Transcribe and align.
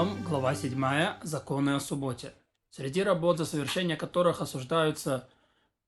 Рамбам, 0.00 0.22
глава 0.24 0.54
7, 0.54 0.82
законы 1.20 1.70
о 1.74 1.80
субботе. 1.80 2.32
Среди 2.70 3.02
работ, 3.02 3.36
за 3.36 3.44
совершение 3.44 3.98
которых 3.98 4.40
осуждаются 4.40 5.28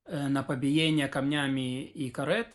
э, 0.05 0.29
на 0.29 0.43
побиение 0.43 1.09
камнями 1.09 1.83
и 1.83 2.11
карет, 2.11 2.49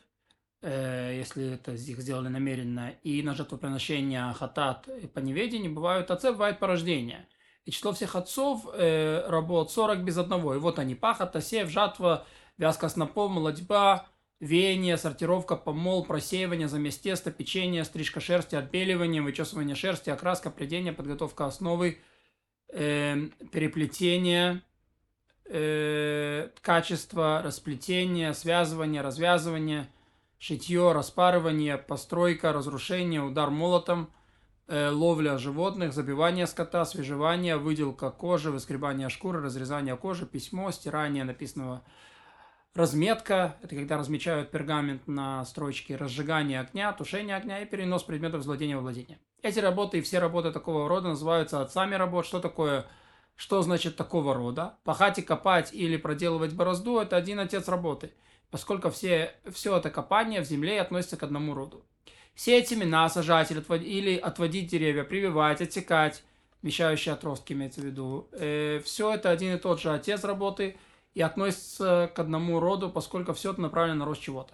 э, 0.61 1.15
если 1.17 1.55
это 1.55 1.71
их 1.71 1.99
сделали 1.99 2.27
намеренно, 2.27 2.91
и 3.01 3.23
на 3.23 3.33
жертвоприношение 3.33 4.31
хатат 4.33 4.87
по 5.15 5.19
неведению, 5.19 5.73
бывают 5.73 6.11
отцы, 6.11 6.31
бывает 6.31 6.59
порождение. 6.59 7.27
И 7.65 7.71
число 7.71 7.91
всех 7.91 8.15
отцов 8.15 8.67
э, 8.75 9.27
работ 9.27 9.71
40 9.71 10.03
без 10.03 10.19
одного. 10.19 10.53
И 10.53 10.59
вот 10.59 10.77
они, 10.77 10.93
пахота, 10.93 11.41
сев, 11.41 11.71
жатва, 11.71 12.27
вязка 12.59 12.87
снопов, 12.87 13.31
молодьба, 13.31 14.05
веяние, 14.39 14.97
сортировка, 14.97 15.55
помол, 15.55 16.05
просеивание, 16.05 16.67
замес 16.67 16.97
теста, 16.97 17.31
печенье, 17.31 17.83
стрижка 17.83 18.19
шерсти, 18.19 18.55
отбеливание, 18.55 19.21
вычесывание 19.21 19.75
шерсти, 19.75 20.09
окраска, 20.09 20.51
придение, 20.51 20.93
подготовка 20.93 21.45
основы, 21.45 21.99
э, 22.69 23.29
переплетение, 23.51 24.61
э, 25.45 26.49
качество, 26.61 27.41
расплетение, 27.43 28.33
связывание, 28.33 29.01
развязывание, 29.01 29.87
шитье, 30.37 30.91
распарывание, 30.91 31.77
постройка, 31.77 32.53
разрушение, 32.53 33.21
удар 33.21 33.49
молотом, 33.49 34.11
э, 34.67 34.89
ловля 34.89 35.37
животных, 35.39 35.93
забивание 35.93 36.45
скота, 36.45 36.85
свежевание, 36.85 37.57
выделка 37.57 38.11
кожи, 38.11 38.51
выскребание 38.51 39.09
шкуры, 39.09 39.41
разрезание 39.41 39.95
кожи, 39.95 40.27
письмо, 40.27 40.71
стирание 40.71 41.23
написанного 41.23 41.83
Разметка– 42.77 43.57
это 43.63 43.75
когда 43.75 43.97
размечают 43.97 44.51
пергамент 44.51 45.07
на 45.07 45.43
строчке 45.45 45.95
разжигание 45.95 46.59
огня, 46.59 46.93
тушение 46.93 47.35
огня 47.35 47.59
и 47.59 47.65
перенос 47.65 48.03
предметов 48.03 48.45
владения 48.45 48.77
в 48.77 48.81
владение. 48.81 49.17
Эти 49.41 49.57
работы 49.57 49.97
и 49.97 50.01
все 50.01 50.19
работы 50.19 50.51
такого 50.51 50.87
рода 50.87 51.07
называются 51.07 51.59
отцами 51.59 51.95
работ. 51.95 52.27
Что 52.27 52.39
такое, 52.39 52.85
что 53.35 53.63
значит 53.63 53.95
такого 53.95 54.35
рода? 54.35 54.77
Пахать 54.83 55.17
и 55.17 55.23
копать 55.23 55.73
или 55.73 55.97
проделывать 55.97 56.53
борозду– 56.53 56.99
это 56.99 57.17
один 57.17 57.39
отец 57.39 57.67
работы, 57.67 58.13
поскольку 58.51 58.91
все, 58.91 59.33
все 59.51 59.75
это 59.75 59.89
копание 59.89 60.41
в 60.41 60.45
земле 60.45 60.79
относится 60.79 61.17
к 61.17 61.23
одному 61.23 61.55
роду. 61.55 61.83
Сеять 62.35 62.69
семена, 62.69 63.09
сажать 63.09 63.49
или 63.49 64.17
отводить 64.17 64.69
деревья, 64.69 65.03
прививать, 65.03 65.61
отсекать, 65.61 66.21
вмещающие 66.61 67.15
отростки 67.15 67.53
имеется 67.53 67.81
в 67.81 67.85
виду. 67.85 68.27
Э, 68.33 68.81
все 68.85 69.15
это 69.15 69.31
один 69.31 69.55
и 69.55 69.57
тот 69.57 69.81
же 69.81 69.91
отец 69.91 70.23
работы– 70.23 70.77
и 71.17 71.21
относится 71.21 72.11
к 72.13 72.19
одному 72.19 72.59
роду, 72.59 72.91
поскольку 72.91 73.33
все 73.33 73.49
это 73.49 73.59
направлено 73.59 73.97
на 73.97 74.05
рост 74.05 74.21
чего-то. 74.21 74.53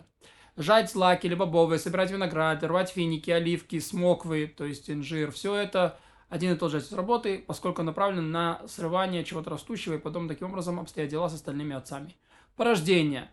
Жать 0.56 0.90
злаки 0.90 1.28
или 1.28 1.36
бобовые, 1.36 1.78
собирать 1.78 2.10
виноград, 2.10 2.64
рвать 2.64 2.90
финики, 2.90 3.30
оливки, 3.32 3.80
смоквы, 3.80 4.48
то 4.48 4.64
есть 4.64 4.90
инжир, 4.90 5.34
все 5.34 5.56
это 5.56 6.00
один 6.30 6.54
и 6.54 6.56
тот 6.56 6.72
же 6.72 6.78
отец 6.78 6.94
работы, 6.94 7.44
поскольку 7.46 7.84
направлено 7.84 8.22
на 8.22 8.68
срывание 8.70 9.26
чего-то 9.26 9.50
растущего, 9.50 9.96
и 9.96 9.98
потом 9.98 10.30
таким 10.30 10.52
образом 10.52 10.80
обстоят 10.80 11.10
дела 11.10 11.28
с 11.28 11.34
остальными 11.34 11.76
отцами. 11.76 12.16
Порождение. 12.56 13.30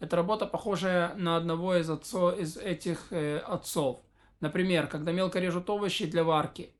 Это 0.00 0.16
работа, 0.16 0.46
похожая 0.46 1.14
на 1.14 1.36
одного 1.36 1.76
из, 1.76 1.88
отцов, 1.88 2.36
из 2.36 2.56
этих 2.56 3.12
э, 3.12 3.38
отцов. 3.38 4.00
Например, 4.40 4.88
когда 4.88 5.12
мелко 5.12 5.38
режут 5.38 5.70
овощи 5.70 6.06
для 6.06 6.24
варки. 6.24 6.74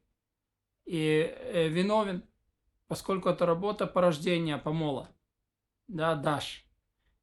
И 0.84 1.32
э, 1.32 1.68
виновен, 1.68 2.24
поскольку 2.88 3.28
это 3.28 3.46
работа 3.46 3.86
порождения 3.86 4.58
помола 4.58 5.08
да, 5.88 6.14
дашь. 6.14 6.64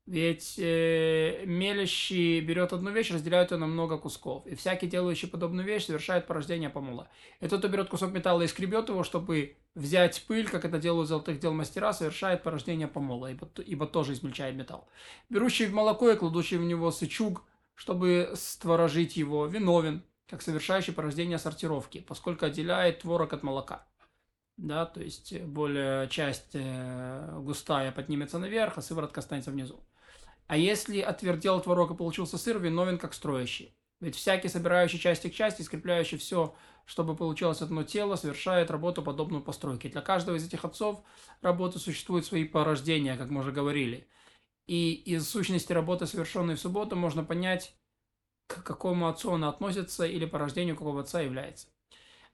Ведь 0.10 0.56
э, 0.58 1.44
мелящий 1.46 2.40
берет 2.42 2.74
одну 2.74 2.90
вещь, 2.90 3.12
разделяет 3.12 3.52
ее 3.52 3.58
на 3.58 3.68
много 3.68 4.00
кусков. 4.00 4.44
И 4.48 4.56
всякий, 4.56 4.88
делающий 4.88 5.28
подобную 5.28 5.68
вещь, 5.68 5.86
совершает 5.86 6.26
порождение 6.26 6.72
помола. 6.72 7.08
И 7.42 7.48
тот, 7.48 7.60
кто 7.60 7.68
берет 7.68 7.90
кусок 7.90 8.12
металла 8.12 8.42
и 8.42 8.48
скребет 8.48 8.90
его, 8.90 9.04
чтобы 9.04 9.58
взять 9.76 10.26
пыль, 10.28 10.50
как 10.50 10.66
это 10.66 10.80
делают 10.80 11.10
золотых 11.10 11.40
дел 11.40 11.54
мастера, 11.54 11.94
совершает 11.94 12.42
порождение 12.42 12.88
помола, 12.88 13.30
ибо, 13.32 13.48
ибо 13.64 13.86
тоже 13.86 14.14
измельчает 14.14 14.56
металл. 14.56 14.88
Берущий 15.30 15.68
в 15.68 15.74
молоко 15.74 16.10
и 16.10 16.16
кладущий 16.16 16.58
в 16.58 16.64
него 16.64 16.90
сычуг, 16.90 17.44
чтобы 17.76 18.32
створожить 18.34 19.16
его, 19.16 19.46
виновен, 19.46 20.02
как 20.28 20.42
совершающий 20.42 20.92
порождение 20.92 21.38
сортировки, 21.38 22.00
поскольку 22.00 22.48
отделяет 22.48 23.02
творог 23.02 23.32
от 23.34 23.44
молока 23.44 23.86
да, 24.60 24.86
то 24.86 25.02
есть 25.02 25.32
э, 25.32 25.46
более 25.46 26.10
часть 26.10 26.52
э, 26.54 27.40
густая 27.40 27.92
поднимется 27.94 28.40
наверх, 28.40 28.78
а 28.78 28.82
сыворотка 28.82 29.22
останется 29.22 29.52
внизу. 29.52 29.80
А 30.48 30.58
если 30.58 31.00
отвердел 31.00 31.62
творог 31.62 31.92
и 31.92 31.96
получился 31.96 32.38
сыр, 32.38 32.60
виновен 32.60 32.98
как 32.98 33.14
строящий. 33.14 33.74
Ведь 34.02 34.16
всякий 34.16 34.50
собирающий 34.50 35.00
части 35.00 35.30
к 35.30 35.34
части, 35.34 35.62
скрепляющий 35.62 36.18
все, 36.18 36.56
чтобы 36.86 37.16
получилось 37.16 37.62
одно 37.62 37.84
тело, 37.84 38.18
совершает 38.18 38.70
работу, 38.70 39.02
подобную 39.02 39.42
постройке. 39.42 39.90
Для 39.90 40.02
каждого 40.02 40.36
из 40.36 40.46
этих 40.46 40.66
отцов 40.66 41.04
работы 41.42 41.80
существуют 41.80 42.26
свои 42.26 42.44
порождения, 42.44 43.16
как 43.16 43.30
мы 43.30 43.42
уже 43.42 43.54
говорили. 43.54 44.08
И 44.68 44.94
из 44.94 45.28
сущности 45.30 45.72
работы, 45.72 46.06
совершенной 46.06 46.56
в 46.56 46.60
субботу, 46.60 46.96
можно 46.98 47.24
понять, 47.24 47.76
к 48.48 48.64
какому 48.64 49.08
отцу 49.08 49.34
она 49.34 49.48
относится 49.48 50.06
или 50.06 50.26
по 50.26 50.38
рождению 50.38 50.76
какого 50.76 51.02
отца 51.02 51.22
является 51.22 51.68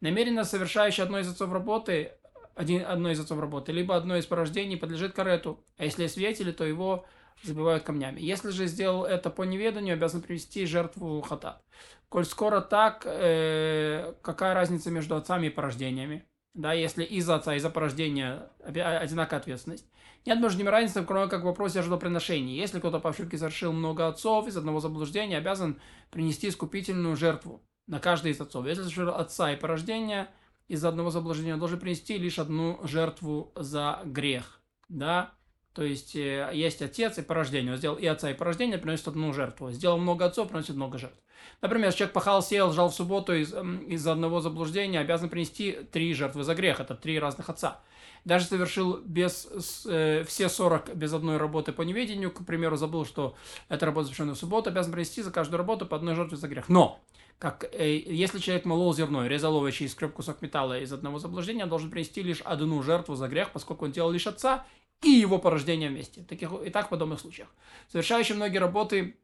намеренно 0.01 0.43
совершающий 0.43 1.03
одно 1.03 1.19
из 1.19 1.29
отцов 1.29 1.51
работы, 1.51 2.11
один, 2.55 2.85
одно 2.85 3.11
из 3.11 3.19
отцов 3.19 3.39
работы, 3.39 3.71
либо 3.71 3.95
одно 3.95 4.15
из 4.17 4.25
порождений 4.25 4.77
подлежит 4.77 5.13
карету, 5.13 5.63
а 5.77 5.85
если 5.85 6.07
свидетели, 6.07 6.51
то 6.51 6.63
его 6.63 7.05
забивают 7.43 7.83
камнями. 7.83 8.21
Если 8.21 8.49
же 8.49 8.67
сделал 8.67 9.03
это 9.03 9.29
по 9.29 9.43
неведанию, 9.43 9.93
обязан 9.93 10.21
привести 10.21 10.65
жертву 10.65 11.21
хатат. 11.21 11.61
Коль 12.09 12.25
скоро 12.25 12.61
так, 12.61 13.03
э, 13.05 14.13
какая 14.21 14.53
разница 14.53 14.89
между 14.89 15.15
отцами 15.15 15.47
и 15.47 15.49
порождениями? 15.49 16.25
Да, 16.53 16.71
если 16.71 17.03
из-за 17.03 17.35
отца, 17.35 17.55
из-за 17.55 17.69
порождения 17.69 18.49
одинаковая 18.63 19.41
ответственность. 19.41 19.85
Нет 20.25 20.39
между 20.39 20.59
ними 20.59 20.69
разницы, 20.69 21.03
кроме 21.03 21.29
как 21.29 21.41
в 21.41 21.45
вопросе 21.45 21.81
жертвоприношений. 21.81 22.55
Если 22.55 22.79
кто-то 22.79 22.99
по 22.99 23.09
ошибке 23.09 23.37
совершил 23.37 23.73
много 23.73 24.07
отцов, 24.07 24.47
из 24.47 24.55
одного 24.55 24.79
заблуждения 24.79 25.37
обязан 25.37 25.79
принести 26.09 26.47
искупительную 26.47 27.17
жертву 27.17 27.61
на 27.87 27.99
каждый 27.99 28.31
из 28.31 28.41
отцов. 28.41 28.65
Если 28.65 28.81
совершил 28.81 29.09
отца 29.09 29.51
и 29.51 29.55
порождение, 29.55 30.29
из-за 30.67 30.89
одного 30.89 31.11
заблуждения 31.11 31.57
должен 31.57 31.79
принести 31.79 32.17
лишь 32.17 32.39
одну 32.39 32.79
жертву 32.83 33.51
за 33.55 34.01
грех. 34.05 34.61
Да? 34.89 35.33
То 35.75 35.83
есть 35.83 36.15
э, 36.15 36.49
есть 36.53 36.81
отец 36.81 37.17
и 37.17 37.21
порождение. 37.21 37.73
Он 37.73 37.77
сделал 37.77 37.97
и 37.97 38.05
отца, 38.05 38.31
и 38.31 38.33
порождение, 38.33 38.77
приносит 38.77 39.09
одну 39.09 39.33
жертву. 39.33 39.71
Сделал 39.71 39.97
много 39.97 40.25
отцов, 40.25 40.47
приносит 40.47 40.75
много 40.77 40.97
жертв. 40.97 41.17
Например, 41.61 41.93
человек 41.93 42.13
пахал, 42.13 42.41
сеял, 42.41 42.71
жал 42.71 42.89
в 42.89 42.95
субботу 42.95 43.33
из, 43.33 43.53
из 43.53 44.07
одного 44.07 44.39
заблуждения, 44.39 44.99
обязан 44.99 45.27
принести 45.27 45.73
три 45.91 46.13
жертвы 46.13 46.45
за 46.45 46.55
грех. 46.55 46.79
Это 46.79 46.95
три 46.95 47.19
разных 47.19 47.49
отца. 47.49 47.81
Даже 48.23 48.45
совершил 48.45 49.01
без, 49.03 49.85
э, 49.85 50.23
все 50.25 50.47
40 50.47 50.95
без 50.95 51.11
одной 51.11 51.35
работы 51.35 51.73
по 51.73 51.81
неведению, 51.81 52.31
к 52.31 52.45
примеру, 52.45 52.77
забыл, 52.77 53.05
что 53.05 53.35
это 53.67 53.85
работа 53.85 54.05
совершена 54.05 54.33
в 54.33 54.37
субботу, 54.37 54.69
обязан 54.69 54.93
принести 54.93 55.23
за 55.23 55.31
каждую 55.31 55.57
работу 55.57 55.85
по 55.85 55.97
одной 55.97 56.15
жертве 56.15 56.37
за 56.37 56.47
грех. 56.47 56.69
Но 56.69 57.01
как 57.37 57.65
э, 57.73 57.97
если 57.97 58.39
человек 58.39 58.63
молол 58.63 58.93
зерно, 58.93 59.27
резал 59.27 59.57
овощи 59.57 59.83
и 59.83 59.87
скреб 59.89 60.13
кусок 60.13 60.41
металла 60.41 60.79
из 60.79 60.93
одного 60.93 61.19
заблуждения, 61.19 61.63
он 61.63 61.69
должен 61.69 61.91
принести 61.91 62.23
лишь 62.23 62.39
одну 62.41 62.81
жертву 62.81 63.15
за 63.15 63.27
грех, 63.27 63.51
поскольку 63.51 63.83
он 63.83 63.91
делал 63.91 64.09
лишь 64.11 64.25
отца 64.25 64.65
и 65.01 65.09
его 65.09 65.39
порождение 65.39 65.89
вместе. 65.89 66.23
Таких, 66.23 66.51
и 66.65 66.69
так 66.69 66.87
в 66.87 66.89
подобных 66.89 67.19
случаях. 67.19 67.49
Совершающий 67.89 68.35
многие 68.35 68.57
работы 68.57 69.17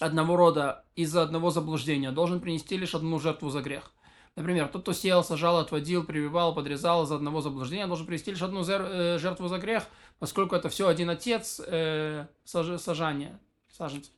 одного 0.00 0.36
рода 0.36 0.84
из-за 0.96 1.22
одного 1.22 1.50
заблуждения 1.50 2.10
должен 2.10 2.40
принести 2.40 2.76
лишь 2.76 2.94
одну 2.94 3.18
жертву 3.18 3.50
за 3.50 3.60
грех. 3.60 3.92
Например, 4.36 4.66
тот, 4.66 4.82
кто 4.82 4.92
сеял, 4.92 5.22
сажал, 5.22 5.58
отводил, 5.58 6.04
прививал, 6.04 6.54
подрезал 6.54 7.04
из-за 7.04 7.14
одного 7.14 7.40
заблуждения, 7.40 7.86
должен 7.86 8.06
принести 8.06 8.32
лишь 8.32 8.42
одну 8.42 8.64
э, 8.66 9.18
жертву 9.18 9.46
за 9.46 9.58
грех, 9.58 9.84
поскольку 10.18 10.56
это 10.56 10.68
все 10.68 10.88
один 10.88 11.10
отец 11.10 11.60
э, 11.64 12.26
сажания, 12.44 13.38
саженцев. 13.70 14.12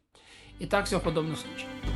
И 0.59 0.67
так 0.67 0.87
все 0.87 1.01
в 1.01 1.03
подобных 1.03 1.39
случаях. 1.39 1.96